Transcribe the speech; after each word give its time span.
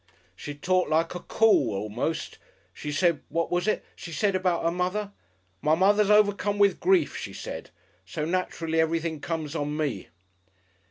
She 0.35 0.55
talked 0.55 0.89
like 0.89 1.13
a 1.13 1.19
call 1.19 1.85
a'most. 1.87 2.39
She 2.73 2.91
said 2.91 3.21
what 3.29 3.51
was 3.51 3.67
it 3.67 3.85
she 3.95 4.11
said 4.11 4.33
about 4.33 4.63
her 4.63 4.71
mother? 4.71 5.11
'My 5.61 5.75
mother's 5.75 6.09
overcome 6.09 6.57
with 6.57 6.79
grief,' 6.79 7.15
she 7.15 7.33
said, 7.33 7.69
'so 8.03 8.25
naturally 8.25 8.79
everything 8.81 9.19
comes 9.21 9.53
on 9.55 9.77
me.'" 9.77 10.07